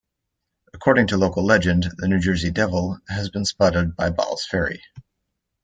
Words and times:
According 0.73 1.05
to 1.09 1.17
local 1.17 1.45
legend, 1.45 1.85
the 1.97 2.07
New 2.07 2.17
Jersey 2.17 2.49
Devil 2.49 2.97
has 3.07 3.29
been 3.29 3.45
spotted 3.45 3.95
by 3.95 4.09
Ball's 4.09 4.43
Ferry. 4.47 4.81